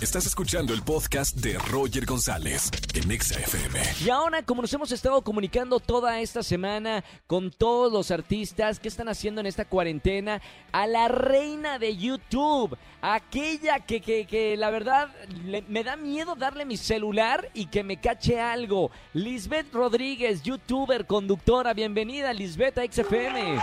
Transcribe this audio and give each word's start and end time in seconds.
Estás 0.00 0.26
escuchando 0.26 0.72
el 0.74 0.82
podcast 0.82 1.36
de 1.38 1.58
Roger 1.58 2.06
González 2.06 2.70
en 2.94 3.10
Exa 3.10 3.40
FM. 3.40 3.80
Y 4.04 4.10
ahora, 4.10 4.42
como 4.44 4.62
nos 4.62 4.72
hemos 4.72 4.92
estado 4.92 5.22
comunicando 5.22 5.80
toda 5.80 6.20
esta 6.20 6.44
semana 6.44 7.02
con 7.26 7.50
todos 7.50 7.92
los 7.92 8.12
artistas 8.12 8.78
que 8.78 8.86
están 8.86 9.08
haciendo 9.08 9.40
en 9.40 9.48
esta 9.48 9.64
cuarentena, 9.64 10.40
a 10.70 10.86
la 10.86 11.08
reina 11.08 11.80
de 11.80 11.96
YouTube, 11.96 12.78
aquella 13.02 13.80
que, 13.80 14.00
que, 14.00 14.24
que 14.26 14.56
la 14.56 14.70
verdad 14.70 15.08
le- 15.44 15.62
me 15.62 15.82
da 15.82 15.96
miedo 15.96 16.36
darle 16.36 16.64
mi 16.64 16.76
celular 16.76 17.48
y 17.52 17.66
que 17.66 17.82
me 17.82 18.00
cache 18.00 18.40
algo. 18.40 18.92
Lisbeth 19.14 19.72
Rodríguez, 19.74 20.44
youtuber, 20.44 21.06
conductora, 21.06 21.74
bienvenida 21.74 22.32
Lisbeth 22.32 22.78
a 22.78 22.84
XFM. 22.84 23.58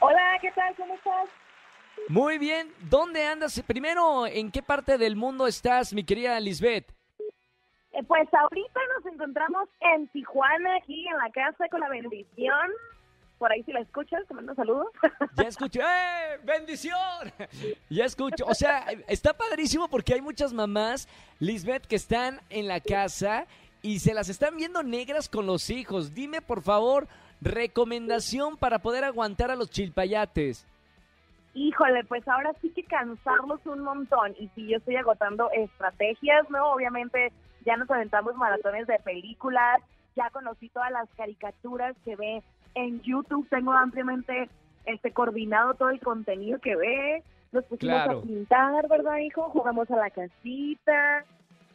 Hola, 0.00 0.38
¿qué 0.42 0.50
tal? 0.54 0.74
¿Cómo 0.76 0.92
estás? 0.94 1.26
Muy 2.08 2.38
bien, 2.38 2.72
¿dónde 2.88 3.24
andas? 3.24 3.60
Primero, 3.66 4.28
¿en 4.28 4.52
qué 4.52 4.62
parte 4.62 4.96
del 4.96 5.16
mundo 5.16 5.48
estás, 5.48 5.92
mi 5.92 6.04
querida 6.04 6.38
Lisbeth? 6.38 6.88
Eh, 7.92 8.02
pues 8.06 8.28
ahorita 8.32 8.80
nos 8.96 9.12
encontramos 9.12 9.68
en 9.80 10.06
Tijuana, 10.08 10.76
aquí 10.76 11.08
en 11.08 11.16
la 11.16 11.30
casa 11.30 11.68
con 11.68 11.80
la 11.80 11.88
bendición. 11.88 12.70
Por 13.38 13.50
ahí 13.50 13.62
si 13.64 13.72
la 13.72 13.80
escuchas, 13.80 14.20
te 14.28 14.34
mando 14.34 14.54
saludos. 14.54 14.86
Ya 15.36 15.48
escucho, 15.48 15.80
¡eh! 15.80 16.38
¡Bendición! 16.44 17.32
Ya 17.90 18.04
escucho. 18.04 18.46
O 18.46 18.54
sea, 18.54 18.86
está 19.08 19.34
padrísimo 19.34 19.88
porque 19.88 20.14
hay 20.14 20.20
muchas 20.20 20.52
mamás, 20.52 21.08
Lisbeth, 21.40 21.86
que 21.86 21.96
están 21.96 22.40
en 22.50 22.68
la 22.68 22.80
casa 22.80 23.46
y 23.82 23.98
se 23.98 24.14
las 24.14 24.28
están 24.28 24.56
viendo 24.56 24.82
negras 24.84 25.28
con 25.28 25.44
los 25.46 25.70
hijos. 25.70 26.14
Dime, 26.14 26.40
por 26.40 26.62
favor, 26.62 27.08
recomendación 27.40 28.56
para 28.56 28.78
poder 28.78 29.04
aguantar 29.04 29.50
a 29.50 29.56
los 29.56 29.70
chilpayates. 29.70 30.66
Híjole, 31.56 32.04
pues 32.04 32.28
ahora 32.28 32.52
sí 32.60 32.68
que 32.70 32.84
cansarlos 32.84 33.64
un 33.64 33.80
montón. 33.80 34.34
Y 34.38 34.48
si 34.48 34.68
yo 34.68 34.76
estoy 34.76 34.96
agotando 34.96 35.50
estrategias, 35.52 36.48
¿no? 36.50 36.72
Obviamente 36.72 37.32
ya 37.64 37.78
nos 37.78 37.90
aventamos 37.90 38.36
maratones 38.36 38.86
de 38.86 38.98
películas, 38.98 39.80
ya 40.14 40.28
conocí 40.28 40.68
todas 40.68 40.90
las 40.92 41.08
caricaturas 41.16 41.96
que 42.04 42.14
ve 42.14 42.42
en 42.74 43.00
YouTube, 43.00 43.48
tengo 43.48 43.72
ampliamente 43.72 44.50
este 44.84 45.12
coordinado 45.12 45.72
todo 45.72 45.88
el 45.88 46.00
contenido 46.00 46.58
que 46.60 46.76
ve. 46.76 47.22
Nos 47.52 47.64
pusimos 47.64 48.02
Claro. 48.02 48.18
a 48.18 48.22
pintar, 48.22 48.88
¿verdad, 48.88 49.16
hijo? 49.16 49.48
Jugamos 49.48 49.90
a 49.90 49.96
la 49.96 50.10
casita. 50.10 51.24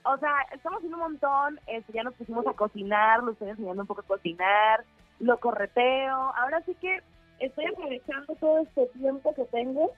O 0.03 0.15
sea, 0.17 0.31
estamos 0.53 0.77
haciendo 0.77 0.97
un 0.97 1.03
montón, 1.13 1.59
este, 1.65 1.93
ya 1.93 2.03
nos 2.03 2.13
pusimos 2.13 2.45
a 2.45 2.53
cocinar, 2.53 3.23
lo 3.23 3.31
estoy 3.31 3.49
enseñando 3.49 3.81
un 3.81 3.87
poco 3.87 4.01
a 4.01 4.05
cocinar, 4.05 4.83
lo 5.19 5.39
correteo. 5.39 6.15
Ahora 6.37 6.61
sí 6.67 6.75
que 6.79 6.99
estoy 7.41 7.65
aprovechando 7.65 8.35
todo 8.35 8.59
este 8.59 8.85
tiempo 8.97 9.33
que 9.35 9.45
tengo 9.45 9.91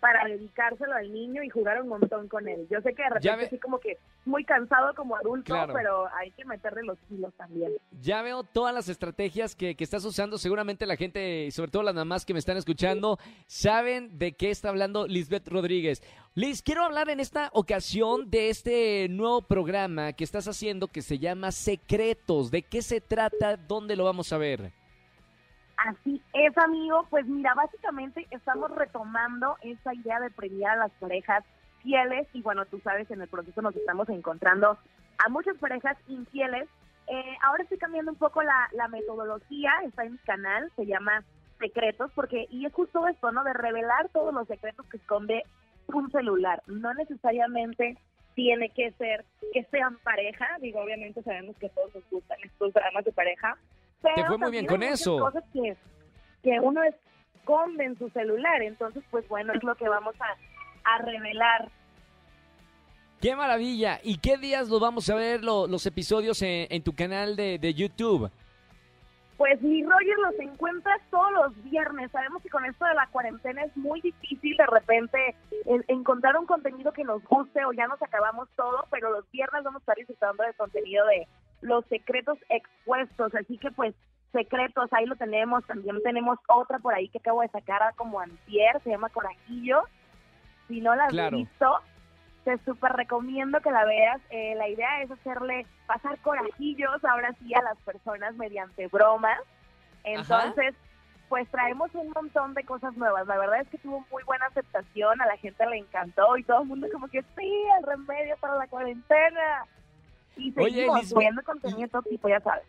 para 0.00 0.24
dedicárselo 0.24 0.94
al 0.94 1.12
niño 1.12 1.42
y 1.42 1.50
jugar 1.50 1.82
un 1.82 1.88
montón 1.88 2.26
con 2.26 2.48
él. 2.48 2.66
Yo 2.70 2.80
sé 2.80 2.94
que 2.94 3.02
de 3.02 3.10
repente 3.10 3.36
ve- 3.36 3.48
sí 3.50 3.58
como 3.58 3.78
que 3.80 3.98
muy 4.24 4.46
cansado 4.46 4.94
como 4.94 5.14
adulto, 5.14 5.52
Claro. 5.52 5.74
pero 5.74 6.06
hay 6.14 6.30
que 6.30 6.46
meterle 6.46 6.82
los 6.84 6.98
kilos 7.06 7.34
también. 7.34 7.72
Ya 8.00 8.22
veo 8.22 8.42
todas 8.42 8.74
las 8.74 8.88
estrategias 8.88 9.54
que, 9.54 9.74
que 9.74 9.84
estás 9.84 10.02
usando. 10.06 10.38
Seguramente 10.38 10.86
la 10.86 10.96
gente, 10.96 11.44
y 11.44 11.50
sobre 11.50 11.70
todo 11.70 11.82
las 11.82 11.94
mamás 11.94 12.24
que 12.24 12.32
me 12.32 12.38
están 12.38 12.56
escuchando, 12.56 13.18
saben 13.46 14.18
de 14.18 14.32
qué 14.32 14.48
está 14.48 14.70
hablando 14.70 15.06
Lisbeth 15.06 15.46
Rodríguez. 15.48 16.02
Liz, 16.34 16.62
quiero 16.62 16.82
hablar 16.84 17.10
en 17.10 17.20
esta 17.20 17.50
ocasión 17.52 18.30
de 18.30 18.48
este 18.48 19.06
nuevo 19.10 19.42
programa 19.42 20.14
que 20.14 20.24
estás 20.24 20.48
haciendo 20.48 20.88
que 20.88 21.02
se 21.02 21.18
llama 21.18 21.52
Secretos. 21.52 22.50
¿De 22.50 22.62
qué 22.62 22.80
se 22.80 23.02
trata? 23.02 23.58
¿Dónde 23.58 23.96
lo 23.96 24.04
vamos 24.04 24.32
a 24.32 24.38
ver? 24.38 24.72
Así 25.86 26.22
es, 26.34 26.56
amigo. 26.58 27.06
Pues 27.08 27.26
mira, 27.26 27.54
básicamente 27.54 28.26
estamos 28.30 28.70
retomando 28.72 29.56
esa 29.62 29.94
idea 29.94 30.20
de 30.20 30.30
premiar 30.30 30.72
a 30.72 30.88
las 30.88 30.92
parejas 30.92 31.44
fieles 31.82 32.28
y 32.34 32.42
bueno, 32.42 32.66
tú 32.66 32.80
sabes, 32.80 33.10
en 33.10 33.22
el 33.22 33.28
proceso 33.28 33.62
nos 33.62 33.74
estamos 33.74 34.08
encontrando 34.10 34.76
a 35.18 35.28
muchas 35.30 35.56
parejas 35.56 35.96
infieles. 36.08 36.68
Eh, 37.06 37.36
ahora 37.42 37.62
estoy 37.62 37.78
cambiando 37.78 38.12
un 38.12 38.18
poco 38.18 38.42
la, 38.42 38.68
la 38.72 38.88
metodología, 38.88 39.72
está 39.84 40.04
en 40.04 40.12
mi 40.12 40.18
canal, 40.18 40.70
se 40.76 40.84
llama 40.84 41.24
Secretos, 41.58 42.10
porque, 42.14 42.46
y 42.50 42.66
es 42.66 42.72
justo 42.72 43.06
esto, 43.08 43.32
¿no? 43.32 43.42
De 43.42 43.54
revelar 43.54 44.10
todos 44.10 44.34
los 44.34 44.46
secretos 44.48 44.86
que 44.86 44.98
esconde 44.98 45.44
un 45.86 46.10
celular. 46.10 46.62
No 46.66 46.92
necesariamente 46.94 47.96
tiene 48.34 48.68
que 48.70 48.92
ser 48.92 49.24
que 49.52 49.64
sean 49.64 49.96
pareja, 49.98 50.46
digo, 50.60 50.80
obviamente 50.80 51.22
sabemos 51.22 51.56
que 51.56 51.66
a 51.66 51.70
todos 51.70 51.94
nos 51.94 52.10
gustan 52.10 52.38
estos 52.42 52.72
dramas 52.72 53.04
de 53.04 53.12
pareja, 53.12 53.56
pero 54.02 54.14
Te 54.16 54.24
fue 54.26 54.38
muy 54.38 54.50
bien 54.50 54.66
con 54.66 54.82
eso. 54.82 55.18
cosas 55.18 55.44
que, 55.52 55.76
que 56.42 56.58
uno 56.60 56.82
esconde 56.82 57.84
en 57.84 57.98
su 57.98 58.08
celular, 58.10 58.62
entonces 58.62 59.02
pues 59.10 59.26
bueno, 59.28 59.52
es 59.52 59.62
lo 59.62 59.74
que 59.74 59.88
vamos 59.88 60.14
a, 60.20 60.94
a 60.94 60.98
revelar. 60.98 61.68
¡Qué 63.20 63.36
maravilla! 63.36 64.00
¿Y 64.02 64.16
qué 64.18 64.38
días 64.38 64.68
lo 64.68 64.80
vamos 64.80 65.08
a 65.10 65.14
ver 65.14 65.44
lo- 65.44 65.66
los 65.66 65.84
episodios 65.84 66.40
en, 66.42 66.66
en 66.70 66.82
tu 66.82 66.94
canal 66.94 67.36
de, 67.36 67.58
de 67.58 67.74
YouTube? 67.74 68.30
Pues 69.36 69.60
mi 69.62 69.82
Roger 69.82 70.18
los 70.18 70.38
encuentras 70.38 71.00
todos 71.10 71.30
los 71.32 71.64
viernes. 71.64 72.10
Sabemos 72.12 72.42
que 72.42 72.48
con 72.50 72.64
esto 72.66 72.84
de 72.84 72.94
la 72.94 73.06
cuarentena 73.08 73.62
es 73.64 73.74
muy 73.76 74.00
difícil 74.00 74.56
de 74.56 74.66
repente 74.66 75.34
en- 75.66 75.84
encontrar 75.88 76.36
un 76.38 76.46
contenido 76.46 76.92
que 76.92 77.04
nos 77.04 77.22
guste 77.24 77.62
o 77.64 77.72
ya 77.72 77.86
nos 77.86 78.00
acabamos 78.02 78.48
todo, 78.56 78.86
pero 78.90 79.10
los 79.10 79.30
viernes 79.30 79.64
vamos 79.64 79.80
a 79.80 79.82
estar 79.82 79.96
disfrutando 79.96 80.42
del 80.42 80.54
contenido 80.54 81.06
de 81.06 81.26
los 81.60 81.84
secretos 81.86 82.38
expuestos. 82.48 83.34
Así 83.34 83.58
que 83.58 83.70
pues 83.70 83.94
secretos, 84.32 84.92
ahí 84.92 85.06
lo 85.06 85.16
tenemos. 85.16 85.64
También 85.66 86.00
tenemos 86.02 86.38
otra 86.48 86.78
por 86.78 86.94
ahí 86.94 87.08
que 87.08 87.18
acabo 87.18 87.42
de 87.42 87.48
sacar 87.48 87.82
como 87.96 88.20
antier, 88.20 88.80
se 88.82 88.90
llama 88.90 89.10
Corajillo. 89.10 89.82
Si 90.68 90.80
no 90.80 90.94
la 90.94 91.04
has 91.04 91.10
Claro. 91.10 91.36
visto, 91.36 91.80
te 92.44 92.56
súper 92.58 92.92
recomiendo 92.92 93.60
que 93.60 93.70
la 93.70 93.84
veas. 93.84 94.20
Eh, 94.30 94.54
la 94.56 94.68
idea 94.68 95.02
es 95.02 95.10
hacerle 95.10 95.66
pasar 95.86 96.18
corajillos 96.20 97.04
ahora 97.04 97.34
sí 97.40 97.52
a 97.54 97.62
las 97.62 97.78
personas 97.78 98.34
mediante 98.36 98.86
bromas. 98.86 99.38
Entonces, 100.04 100.74
pues 101.28 101.48
traemos 101.50 101.94
un 101.94 102.10
montón 102.10 102.54
de 102.54 102.64
cosas 102.64 102.96
nuevas. 102.96 103.26
La 103.26 103.38
verdad 103.38 103.60
es 103.60 103.68
que 103.68 103.78
tuvo 103.78 104.04
muy 104.10 104.22
buena 104.24 104.46
aceptación, 104.46 105.20
a 105.20 105.26
la 105.26 105.36
gente 105.36 105.64
le 105.66 105.76
encantó 105.78 106.36
y 106.36 106.42
todo 106.44 106.62
el 106.62 106.68
mundo 106.68 106.88
como 106.92 107.08
que 107.08 107.22
sí, 107.36 107.64
el 107.78 107.86
remedio 107.86 108.36
para 108.38 108.56
la 108.56 108.66
cuarentena. 108.66 109.66
Y 110.36 110.52
Oye, 110.58 110.74
seguimos 110.74 111.00
Lisbeth, 111.00 111.14
subiendo 111.14 111.42
contenido 111.42 111.88
todo 111.88 112.02
tipo, 112.02 112.28
ya 112.28 112.40
sabes. 112.40 112.64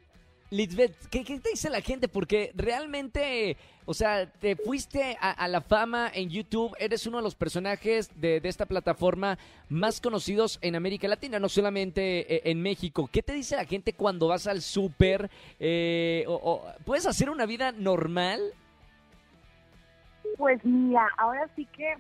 Lisbeth, 0.49 0.93
¿qué, 1.09 1.23
qué 1.23 1.39
te 1.39 1.49
dice 1.51 1.69
la 1.69 1.79
gente? 1.79 2.09
Porque 2.09 2.51
realmente, 2.55 3.55
o 3.85 3.93
sea, 3.93 4.25
te 4.29 4.57
fuiste 4.57 5.15
a, 5.21 5.31
a 5.31 5.47
la 5.47 5.61
fama 5.61 6.11
en 6.13 6.29
YouTube, 6.29 6.75
eres 6.77 7.07
uno 7.07 7.17
de 7.19 7.23
los 7.23 7.35
personajes 7.35 8.09
de, 8.19 8.41
de 8.41 8.49
esta 8.49 8.65
plataforma 8.65 9.37
más 9.69 10.01
conocidos 10.01 10.59
en 10.61 10.75
América 10.75 11.07
Latina, 11.07 11.39
no 11.39 11.47
solamente 11.47 12.35
eh, 12.35 12.41
en 12.51 12.61
México. 12.61 13.09
¿Qué 13.09 13.23
te 13.23 13.31
dice 13.31 13.55
la 13.55 13.63
gente 13.63 13.93
cuando 13.93 14.27
vas 14.27 14.45
al 14.45 14.61
súper? 14.61 15.29
Eh, 15.57 16.25
o- 16.27 16.33
o, 16.33 16.65
¿Puedes 16.83 17.05
hacer 17.05 17.29
una 17.29 17.45
vida 17.45 17.71
normal? 17.71 18.41
Pues 20.37 20.63
mira, 20.65 21.07
ahora 21.17 21.47
sí 21.55 21.65
que 21.67 21.95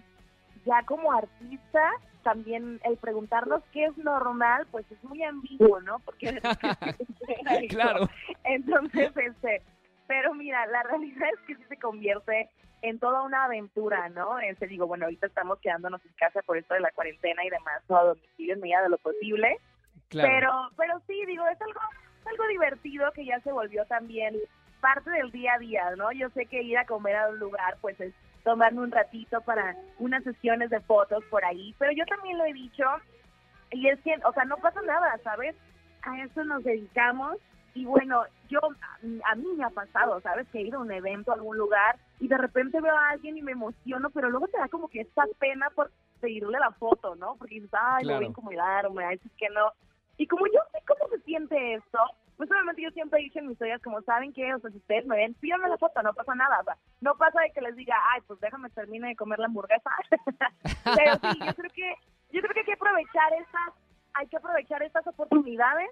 ya 0.65 0.83
como 0.83 1.11
artista, 1.11 1.91
también 2.23 2.79
el 2.83 2.97
preguntarnos 2.97 3.63
qué 3.71 3.85
es 3.85 3.97
normal, 3.97 4.67
pues 4.71 4.89
es 4.91 5.03
muy 5.03 5.23
ambiguo, 5.23 5.79
¿no? 5.81 5.99
Porque 5.99 6.41
Claro. 7.69 8.09
Entonces, 8.43 9.11
este, 9.15 9.61
pero 10.07 10.33
mira, 10.33 10.65
la 10.67 10.83
realidad 10.83 11.29
es 11.33 11.39
que 11.47 11.55
sí 11.55 11.63
se 11.69 11.77
convierte 11.77 12.49
en 12.81 12.99
toda 12.99 13.21
una 13.21 13.45
aventura, 13.45 14.09
¿no? 14.09 14.39
Este, 14.39 14.67
digo, 14.67 14.87
bueno, 14.87 15.05
ahorita 15.05 15.27
estamos 15.27 15.59
quedándonos 15.59 16.03
en 16.05 16.13
casa 16.13 16.41
por 16.41 16.57
esto 16.57 16.73
de 16.73 16.79
la 16.79 16.91
cuarentena 16.91 17.45
y 17.45 17.49
demás, 17.49 17.81
todo 17.87 17.97
a 17.97 18.03
domicilio 18.05 18.55
en 18.55 18.61
medida 18.61 18.81
de 18.81 18.89
lo 18.89 18.97
posible. 18.97 19.57
Claro. 20.09 20.29
Pero, 20.29 20.51
pero 20.77 21.01
sí, 21.07 21.25
digo, 21.25 21.45
es 21.47 21.61
algo, 21.61 21.79
es 22.19 22.27
algo 22.27 22.47
divertido 22.47 23.11
que 23.13 23.25
ya 23.25 23.39
se 23.41 23.51
volvió 23.51 23.85
también 23.85 24.35
parte 24.81 25.11
del 25.11 25.31
día 25.31 25.53
a 25.53 25.59
día, 25.59 25.95
¿no? 25.95 26.11
Yo 26.11 26.29
sé 26.31 26.47
que 26.47 26.63
ir 26.63 26.77
a 26.77 26.85
comer 26.85 27.15
a 27.15 27.29
un 27.29 27.37
lugar, 27.37 27.77
pues 27.81 27.99
es 28.01 28.13
tomarme 28.43 28.81
un 28.81 28.91
ratito 28.91 29.41
para 29.41 29.75
unas 29.99 30.23
sesiones 30.23 30.69
de 30.69 30.79
fotos 30.81 31.23
por 31.25 31.43
ahí, 31.45 31.75
pero 31.77 31.91
yo 31.91 32.05
también 32.05 32.37
lo 32.37 32.45
he 32.45 32.53
dicho, 32.53 32.83
y 33.71 33.87
es 33.87 33.99
que, 34.01 34.15
o 34.25 34.33
sea, 34.33 34.45
no 34.45 34.57
pasa 34.57 34.81
nada, 34.81 35.17
¿sabes? 35.23 35.55
A 36.03 36.21
eso 36.23 36.43
nos 36.43 36.63
dedicamos, 36.63 37.37
y 37.73 37.85
bueno, 37.85 38.23
yo, 38.49 38.59
a, 38.61 39.35
mí 39.35 39.47
me 39.55 39.63
ha 39.63 39.69
pasado, 39.69 40.19
¿sabes? 40.21 40.47
Que 40.49 40.59
he 40.59 40.67
ido 40.67 40.79
a 40.79 40.81
un 40.81 40.91
evento, 40.91 41.31
a 41.31 41.35
algún 41.35 41.57
lugar, 41.57 41.97
y 42.19 42.27
de 42.27 42.37
repente 42.37 42.81
veo 42.81 42.95
a 42.95 43.09
alguien 43.11 43.37
y 43.37 43.41
me 43.41 43.53
emociono, 43.53 44.09
pero 44.09 44.29
luego 44.29 44.47
te 44.47 44.57
da 44.57 44.67
como 44.67 44.89
que 44.89 45.01
esta 45.01 45.23
pena 45.39 45.69
por 45.69 45.91
pedirle 46.19 46.59
la 46.59 46.71
foto, 46.71 47.15
¿no? 47.15 47.35
Porque 47.37 47.55
dices, 47.55 47.71
ay, 47.73 48.05
me 48.05 48.13
voy 48.13 48.15
a 48.15 48.17
Claro. 48.17 48.29
incomodar, 48.29 48.85
o 48.87 48.91
me 48.91 49.03
va 49.03 49.09
a 49.09 49.11
decir 49.13 49.31
que 49.37 49.49
no. 49.49 49.71
Y 50.17 50.27
como 50.27 50.45
yo 50.47 50.59
sé 50.71 50.79
cómo 50.85 51.09
se 51.09 51.19
siente 51.21 51.75
esto, 51.75 51.99
pues 52.37 52.49
obviamente 52.51 52.81
yo 52.81 52.91
siempre 52.91 53.21
dicho 53.21 53.39
en 53.39 53.47
mis 53.47 53.53
historias, 53.53 53.81
como 53.81 54.01
saben 54.01 54.33
que, 54.33 54.53
o 54.53 54.59
sea, 54.59 54.71
si 54.71 54.77
ustedes 54.77 55.05
me 55.05 55.15
ven, 55.15 55.33
pídanme 55.35 55.69
la 55.69 55.77
foto, 55.77 56.01
no 56.01 56.13
pasa 56.13 56.35
nada, 56.35 56.59
o 56.61 56.71
no 57.01 57.15
pasa 57.15 57.41
de 57.41 57.51
que 57.51 57.61
les 57.61 57.75
diga, 57.75 57.95
ay, 58.13 58.21
pues 58.27 58.39
déjame 58.39 58.69
terminar 58.69 59.09
de 59.09 59.15
comer 59.15 59.39
la 59.39 59.45
hamburguesa. 59.45 59.89
Pero 60.95 61.13
sí, 61.15 61.39
yo 61.45 61.53
creo 61.53 61.71
que, 61.71 61.95
yo 62.31 62.41
creo 62.41 62.53
que 62.53 62.59
hay 62.61 62.65
que 62.65 62.73
aprovechar 62.73 63.33
esas 63.33 63.73
hay 64.13 64.27
que 64.27 64.37
aprovechar 64.37 64.83
estas 64.83 65.07
oportunidades 65.07 65.89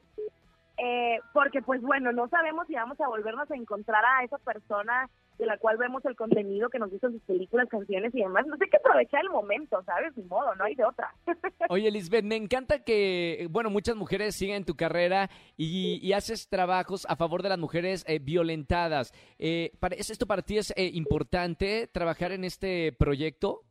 eh, 0.82 1.20
porque 1.34 1.62
pues 1.62 1.82
bueno, 1.82 2.12
no 2.12 2.28
sabemos 2.30 2.68
si 2.68 2.74
vamos 2.74 3.00
a 3.02 3.08
volvernos 3.08 3.50
a 3.52 3.56
encontrar 3.56 4.04
a 4.06 4.24
esa 4.24 4.38
persona 4.38 5.10
de 5.40 5.46
la 5.46 5.58
cual 5.58 5.78
vemos 5.78 6.04
el 6.06 6.16
contenido 6.18 6.70
que 6.70 6.80
nos 6.80 6.92
gustan 6.92 7.14
sus 7.14 7.22
películas, 7.22 7.70
canciones 7.70 8.14
y 8.14 8.20
demás. 8.20 8.46
No 8.46 8.58
sé 8.58 8.68
qué 8.70 8.78
aprovechar 8.78 9.22
el 9.22 9.30
momento, 9.30 9.82
¿sabes? 9.84 10.16
Ni 10.18 10.24
modo, 10.26 10.54
no 10.56 10.66
hay 10.66 10.76
de 10.76 10.84
otra. 10.84 11.14
Oye, 11.70 11.90
Lisbeth, 11.90 12.26
me 12.26 12.36
encanta 12.36 12.84
que, 12.84 13.48
bueno, 13.50 13.70
muchas 13.70 13.96
mujeres 13.96 14.36
siguen 14.36 14.66
tu 14.66 14.76
carrera 14.76 15.30
y, 15.56 16.12
haces 16.12 16.50
trabajos 16.50 17.06
a 17.08 17.16
favor 17.16 17.42
de 17.42 17.50
las 17.50 17.58
mujeres 17.58 18.04
eh, 18.06 18.20
violentadas. 18.20 19.14
Eh, 19.38 19.72
¿Es 19.92 20.10
esto 20.10 20.28
para 20.28 20.42
ti 20.42 20.58
es 20.58 20.74
eh, 20.76 20.92
importante 20.94 21.88
trabajar 21.88 22.34
en 22.34 22.44
este 22.44 22.92
proyecto? 22.92 23.62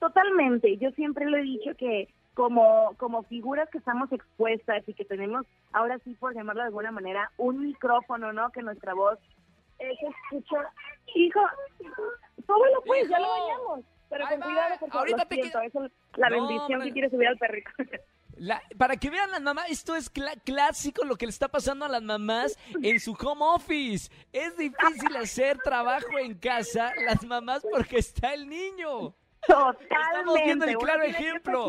Totalmente. 0.00 0.76
Yo 0.78 0.90
siempre 0.92 1.26
lo 1.26 1.36
he 1.36 1.42
dicho 1.42 1.70
que 1.78 2.08
como, 2.36 2.94
como 2.98 3.22
figuras 3.22 3.66
que 3.70 3.78
estamos 3.78 4.12
expuestas 4.12 4.86
y 4.86 4.92
que 4.92 5.06
tenemos, 5.06 5.46
ahora 5.72 5.98
sí, 6.04 6.12
por 6.20 6.34
llamarlo 6.34 6.60
de 6.60 6.66
alguna 6.66 6.90
manera, 6.90 7.32
un 7.38 7.62
micrófono, 7.62 8.30
¿no? 8.34 8.50
Que 8.50 8.60
nuestra 8.60 8.92
voz 8.92 9.18
eh, 9.78 9.96
se 9.98 10.06
escucha. 10.06 10.70
Hijo, 11.14 11.40
lo 12.46 12.82
pues, 12.84 13.08
ya 13.08 13.18
lo 13.18 13.28
bañamos. 13.30 13.84
Pero 14.10 14.28
con 14.28 14.40
cuidado, 14.42 14.74
porque 14.78 14.98
ahorita 14.98 15.24
te 15.24 15.34
siento, 15.34 15.60
eso 15.62 15.84
es 15.86 15.92
la 16.16 16.28
bendición 16.28 16.82
que 16.82 16.92
quiere 16.92 17.08
subir 17.08 17.26
al 17.26 17.38
perrito. 17.38 17.70
para 18.76 18.98
que 18.98 19.08
vean 19.08 19.30
las 19.30 19.40
mamás, 19.40 19.70
esto 19.70 19.96
es 19.96 20.10
clásico 20.44 21.06
lo 21.06 21.16
que 21.16 21.24
le 21.24 21.30
está 21.30 21.48
pasando 21.48 21.86
a 21.86 21.88
las 21.88 22.02
mamás 22.02 22.58
en 22.82 23.00
su 23.00 23.12
home 23.14 23.46
office. 23.46 24.12
Es 24.30 24.54
difícil 24.58 25.16
hacer 25.16 25.56
trabajo 25.60 26.18
en 26.18 26.34
casa, 26.34 26.92
las 27.06 27.24
mamás, 27.24 27.66
porque 27.72 27.96
está 27.96 28.34
el 28.34 28.46
niño. 28.46 29.14
Totalmente. 29.46 29.94
Estamos 29.94 30.34
viendo 30.44 30.64
el 30.66 30.76
claro 30.76 31.02
ejemplo 31.02 31.68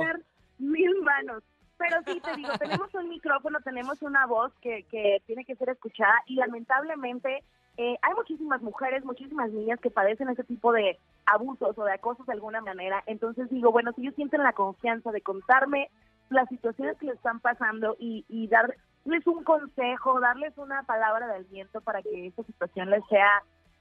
mil 0.59 1.01
manos. 1.01 1.43
Pero 1.77 1.97
sí, 2.05 2.19
te 2.21 2.35
digo, 2.35 2.49
tenemos 2.57 2.93
un 2.95 3.09
micrófono, 3.09 3.59
tenemos 3.61 4.01
una 4.01 4.25
voz 4.25 4.51
que, 4.61 4.83
que 4.89 5.21
tiene 5.27 5.45
que 5.45 5.55
ser 5.55 5.69
escuchada 5.69 6.15
y 6.25 6.35
lamentablemente 6.35 7.43
eh, 7.77 7.95
hay 8.01 8.13
muchísimas 8.15 8.61
mujeres, 8.63 9.05
muchísimas 9.05 9.51
niñas 9.51 9.79
que 9.79 9.91
padecen 9.91 10.29
ese 10.29 10.43
tipo 10.43 10.71
de 10.71 10.97
abusos 11.27 11.77
o 11.77 11.83
de 11.83 11.93
acosos 11.93 12.25
de 12.25 12.33
alguna 12.33 12.61
manera. 12.61 13.03
Entonces 13.05 13.49
digo, 13.49 13.71
bueno, 13.71 13.91
si 13.93 14.01
ellos 14.01 14.15
sienten 14.15 14.41
la 14.41 14.53
confianza 14.53 15.11
de 15.11 15.21
contarme 15.21 15.91
las 16.29 16.49
situaciones 16.49 16.97
que 16.97 17.05
les 17.05 17.15
están 17.15 17.39
pasando 17.39 17.95
y, 17.99 18.25
y 18.27 18.47
darles 18.47 19.27
un 19.27 19.43
consejo, 19.43 20.19
darles 20.19 20.57
una 20.57 20.83
palabra 20.83 21.27
de 21.27 21.35
aliento 21.35 21.81
para 21.81 22.01
que 22.01 22.27
esta 22.27 22.43
situación 22.43 22.89
les 22.89 23.05
sea 23.07 23.29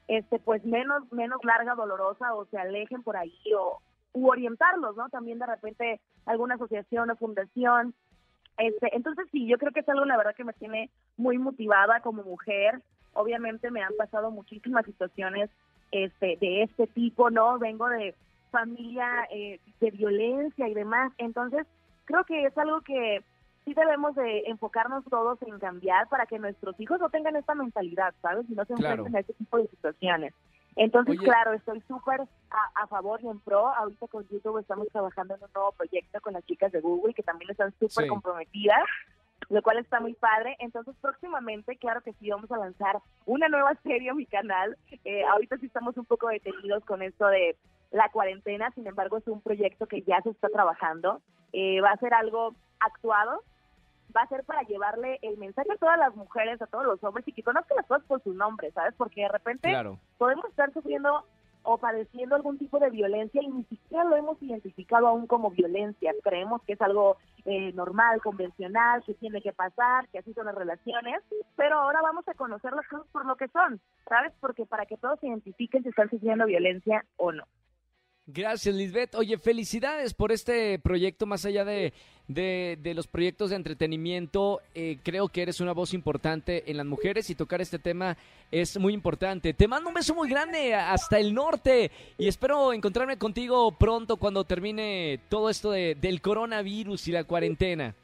este 0.08 0.38
pues 0.38 0.64
menos 0.64 1.11
menos 1.11 1.43
larga, 1.43 1.75
dolorosa 1.75 2.34
o 2.34 2.44
se 2.44 2.58
alejen 2.58 3.02
por 3.02 3.17
ahí 3.17 3.34
o, 3.58 3.81
u 4.16 4.30
orientarlos, 4.30 4.96
¿no? 4.96 5.10
También 5.10 5.38
de 5.38 5.46
repente 5.46 6.00
alguna 6.24 6.54
asociación 6.54 7.10
o 7.10 7.16
fundación. 7.16 7.94
Este, 8.56 8.96
entonces 8.96 9.26
sí, 9.30 9.46
yo 9.46 9.58
creo 9.58 9.72
que 9.72 9.80
es 9.80 9.88
algo 9.90 10.06
la 10.06 10.16
verdad 10.16 10.34
que 10.34 10.44
me 10.44 10.54
tiene 10.54 10.90
muy 11.18 11.36
motivada 11.36 12.00
como 12.00 12.22
mujer. 12.22 12.80
Obviamente 13.12 13.70
me 13.70 13.82
han 13.82 13.94
pasado 13.98 14.30
muchísimas 14.30 14.86
situaciones 14.86 15.50
este 15.92 16.38
de 16.40 16.62
este 16.62 16.86
tipo, 16.86 17.30
¿no? 17.30 17.58
Vengo 17.58 17.88
de 17.90 18.14
familia 18.50 19.28
eh, 19.30 19.60
de 19.80 19.90
violencia 19.90 20.66
y 20.66 20.72
demás. 20.72 21.12
Entonces, 21.18 21.66
creo 22.06 22.24
que 22.24 22.46
es 22.46 22.56
algo 22.56 22.80
que 22.80 23.22
sí 23.66 23.74
debemos 23.74 24.14
de 24.14 24.44
enfocarnos 24.46 25.04
todos 25.04 25.42
en 25.42 25.58
cambiar 25.58 26.08
para 26.08 26.24
que 26.24 26.38
nuestros 26.38 26.80
hijos 26.80 26.98
no 27.00 27.10
tengan 27.10 27.36
esta 27.36 27.54
mentalidad, 27.54 28.14
¿sabes? 28.22 28.48
Y 28.48 28.54
no 28.54 28.64
se 28.64 28.72
enfrenten 28.72 29.14
a 29.14 29.20
este 29.20 29.34
tipo 29.34 29.58
de 29.58 29.68
situaciones. 29.68 30.32
Entonces, 30.76 31.19
claro, 31.19 31.55
estoy 31.55 31.81
súper 31.88 32.20
a, 32.75 32.87
favor 32.87 33.20
y 33.23 33.28
en 33.28 33.40
pro. 33.40 33.67
Ahorita 33.75 34.06
con 34.08 34.28
YouTube 34.28 34.58
estamos 34.58 34.88
trabajando 34.88 35.34
en 35.34 35.43
un 35.43 35.50
nuevo 35.55 35.73
proyecto 35.73 36.20
con 36.20 36.34
las 36.34 36.44
chicas 36.44 36.70
de 36.70 36.81
Google 36.81 37.14
que 37.14 37.23
también 37.23 37.50
están 37.50 37.73
súper 37.81 38.06
comprometidas, 38.06 38.84
lo 39.49 39.62
cual 39.62 39.78
está 39.78 40.00
muy 40.00 40.12
padre. 40.12 40.55
Entonces, 40.58 40.94
próximamente, 41.00 41.76
claro 41.76 42.02
que 42.02 42.12
sí, 42.14 42.28
vamos 42.28 42.50
a 42.52 42.58
lanzar 42.58 42.99
una 43.25 43.49
nueva 43.49 43.75
serie 43.82 44.11
a 44.11 44.14
mi 44.14 44.26
canal. 44.26 44.76
Eh, 45.05 45.25
ahorita 45.25 45.56
sí 45.56 45.67
estamos 45.67 45.96
un 45.96 46.05
poco 46.05 46.28
detenidos 46.28 46.84
con 46.84 47.02
esto 47.02 47.26
de 47.26 47.56
la 47.90 48.11
cuarentena, 48.11 48.70
sin 48.73 48.87
embargo, 48.87 49.17
es 49.17 49.26
un 49.28 49.40
proyecto 49.40 49.87
que 49.87 50.02
ya 50.02 50.20
se 50.20 50.31
está 50.31 50.50
trabajando. 50.50 51.23
Eh, 51.55 51.81
va 51.81 51.93
a 51.93 51.96
ser 51.96 52.12
algo 52.12 52.55
actuado, 52.81 53.43
va 54.16 54.22
a 54.22 54.28
ser 54.28 54.44
para 54.44 54.62
llevarle 54.62 55.18
el 55.22 55.36
mensaje 55.36 55.70
a 55.72 55.76
todas 55.76 55.98
las 55.98 56.14
mujeres, 56.16 56.60
a 56.62 56.66
todos 56.66 56.86
los 56.86 57.02
hombres 57.04 57.26
y 57.28 57.32
que 57.32 57.42
conozcan 57.42 57.76
las 57.76 57.86
cosas 57.86 58.04
por 58.06 58.22
su 58.22 58.32
nombre, 58.32 58.70
¿sabes? 58.72 58.94
Porque 58.96 59.22
de 59.22 59.28
repente 59.28 59.74
podemos 60.18 60.46
estar 60.46 60.72
sufriendo 60.72 61.24
o 61.68 61.78
padeciendo 61.78 62.36
algún 62.36 62.58
tipo 62.58 62.78
de 62.78 62.90
violencia 62.90 63.42
y 63.42 63.48
ni 63.48 63.64
siquiera 63.64 64.04
lo 64.04 64.16
hemos 64.16 64.40
identificado 64.40 65.08
aún 65.08 65.26
como 65.26 65.50
violencia. 65.50 66.14
Creemos 66.22 66.62
que 66.62 66.74
es 66.74 66.80
algo 66.80 67.16
eh, 67.44 67.72
normal, 67.72 68.22
convencional, 68.22 69.02
que 69.04 69.14
tiene 69.14 69.42
que 69.42 69.52
pasar, 69.52 70.06
que 70.08 70.18
así 70.18 70.32
son 70.32 70.46
las 70.46 70.54
relaciones, 70.54 71.22
pero 71.56 71.78
ahora 71.78 72.00
vamos 72.02 72.26
a 72.28 72.34
conocer 72.34 72.72
las 72.72 72.86
cosas 72.86 73.06
por 73.10 73.26
lo 73.26 73.34
que 73.34 73.48
son, 73.48 73.80
¿sabes? 74.08 74.32
Porque 74.40 74.64
para 74.64 74.86
que 74.86 74.96
todos 74.96 75.18
se 75.18 75.26
identifiquen 75.26 75.82
si 75.82 75.88
están 75.88 76.08
sufriendo 76.08 76.46
violencia 76.46 77.04
o 77.16 77.32
no. 77.32 77.44
Gracias, 78.28 78.75
Lisbeth. 78.75 79.14
Oye, 79.14 79.38
felicidades 79.38 80.12
por 80.12 80.32
este 80.32 80.81
proyecto, 80.81 81.26
más 81.26 81.44
allá 81.44 81.64
de, 81.64 81.93
de, 82.26 82.93
los 82.93 83.06
proyectos 83.06 83.50
de 83.50 83.56
entretenimiento. 83.56 84.61
Eh, 84.75 84.99
creo 85.05 85.28
que 85.28 85.43
eres 85.43 85.61
una 85.61 85.70
voz 85.70 85.94
importante 85.94 86.69
en 86.69 86.76
las 86.76 86.87
mujeres 86.87 87.31
y 87.31 87.37
tocar 87.37 87.61
este 87.61 87.78
tema 87.78 88.17
es 88.50 88.76
muy 88.81 88.94
importante. 88.94 89.55
Te 89.55 89.69
mando 89.69 89.90
un 89.90 89.94
beso 89.94 90.12
muy 90.12 90.28
grande 90.28 90.75
hasta 90.75 91.20
el 91.20 91.32
norte 91.34 91.93
y 92.19 92.26
espero 92.26 92.73
encontrarme 92.73 93.17
contigo 93.17 93.70
pronto 93.70 94.17
cuando 94.17 94.43
termine 94.43 95.20
todo 95.28 95.49
esto 95.49 95.70
de, 95.70 95.94
del 95.94 96.20
coronavirus 96.20 97.06
y 97.06 97.12
la 97.12 97.23
cuarentena. 97.23 97.94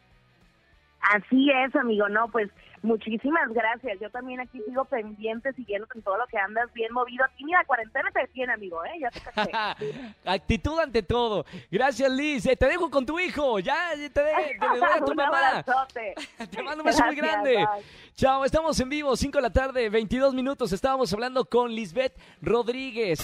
Así 1.02 1.50
es, 1.50 1.74
amigo, 1.74 2.08
no, 2.08 2.28
pues 2.28 2.48
muchísimas 2.82 3.52
gracias. 3.52 3.98
Yo 4.00 4.08
también 4.10 4.40
aquí 4.40 4.60
sigo 4.66 4.84
pendiente, 4.84 5.52
siguiendo 5.54 5.88
en 5.94 6.02
todo 6.02 6.16
lo 6.16 6.26
que 6.28 6.38
andas 6.38 6.72
bien 6.74 6.92
movido. 6.92 7.24
Aquí 7.24 7.44
mira, 7.44 7.64
cuarentena 7.64 8.10
te 8.12 8.26
tiene, 8.28 8.52
amigo, 8.52 8.84
¿eh? 8.84 9.00
Ya 9.00 9.10
te 9.10 9.20
caché. 9.20 10.14
Actitud 10.24 10.78
ante 10.78 11.02
todo. 11.02 11.44
Gracias, 11.70 12.10
Liz. 12.10 12.46
Eh, 12.46 12.56
te 12.56 12.66
dejo 12.66 12.88
con 12.88 13.04
tu 13.04 13.18
hijo. 13.18 13.58
Ya 13.58 13.90
te, 13.96 14.10
te, 14.10 14.20
doy 14.20 14.80
a 14.82 15.00
tu 15.04 15.14
mamá. 15.14 15.64
te 16.50 16.62
mando 16.62 16.84
un 16.84 16.86
beso 16.86 17.04
muy 17.04 17.16
grande. 17.16 17.66
Chao, 18.14 18.44
estamos 18.44 18.78
en 18.78 18.88
vivo, 18.88 19.16
5 19.16 19.38
de 19.38 19.42
la 19.42 19.52
tarde, 19.52 19.90
22 19.90 20.34
minutos. 20.34 20.72
Estábamos 20.72 21.12
hablando 21.12 21.44
con 21.44 21.74
Lisbeth 21.74 22.16
Rodríguez. 22.40 23.18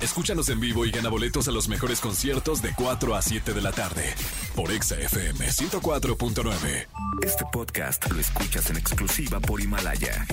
Escúchanos 0.00 0.48
en 0.48 0.60
vivo 0.60 0.86
y 0.86 0.90
gana 0.90 1.10
boletos 1.10 1.46
a 1.48 1.50
los 1.50 1.68
mejores 1.68 2.00
conciertos 2.00 2.62
de 2.62 2.72
4 2.74 3.14
a 3.14 3.20
7 3.20 3.52
de 3.52 3.60
la 3.60 3.70
tarde 3.70 4.14
por 4.56 4.72
Exa 4.72 4.98
FM 4.98 5.46
104.9. 5.46 6.86
Este 7.22 7.44
podcast 7.52 8.10
lo 8.10 8.18
escuchas 8.18 8.70
en 8.70 8.78
exclusiva 8.78 9.40
por 9.40 9.60
Himalaya. 9.60 10.26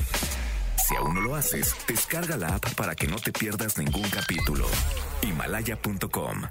Si 0.87 0.95
aún 0.95 1.15
no 1.15 1.21
lo 1.21 1.35
haces, 1.35 1.75
descarga 1.85 2.37
la 2.37 2.55
app 2.55 2.73
para 2.75 2.95
que 2.95 3.07
no 3.07 3.17
te 3.17 3.33
pierdas 3.33 3.77
ningún 3.77 4.09
capítulo. 4.09 4.65
Himalaya.com 5.21 6.43